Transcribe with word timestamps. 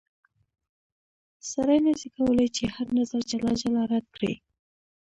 سړی 1.51 1.79
نه 1.85 1.93
سي 1.99 2.07
کولای 2.15 2.49
چې 2.55 2.63
هر 2.75 2.87
نظر 2.97 3.21
جلا 3.31 3.51
جلا 3.61 3.83
رد 3.91 4.05
کړي. 4.15 4.33